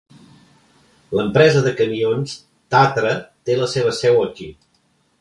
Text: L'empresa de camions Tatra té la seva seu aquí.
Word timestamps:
L'empresa 1.19 1.61
de 1.67 1.75
camions 1.83 2.35
Tatra 2.77 3.15
té 3.51 3.61
la 3.63 3.71
seva 3.79 3.97
seu 4.03 4.23
aquí. 4.29 4.53